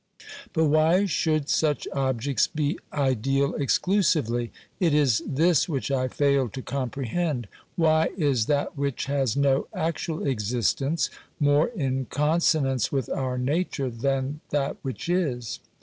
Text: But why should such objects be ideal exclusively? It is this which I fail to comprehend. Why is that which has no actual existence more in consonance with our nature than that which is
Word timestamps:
But 0.53 0.65
why 0.65 1.05
should 1.05 1.47
such 1.47 1.87
objects 1.93 2.47
be 2.47 2.79
ideal 2.91 3.53
exclusively? 3.53 4.51
It 4.79 4.95
is 4.95 5.21
this 5.27 5.69
which 5.69 5.91
I 5.91 6.07
fail 6.07 6.49
to 6.49 6.61
comprehend. 6.63 7.47
Why 7.75 8.09
is 8.17 8.47
that 8.47 8.75
which 8.75 9.05
has 9.05 9.37
no 9.37 9.67
actual 9.75 10.25
existence 10.25 11.11
more 11.39 11.67
in 11.67 12.05
consonance 12.05 12.91
with 12.91 13.09
our 13.09 13.37
nature 13.37 13.91
than 13.91 14.41
that 14.49 14.77
which 14.81 15.07
is 15.07 15.59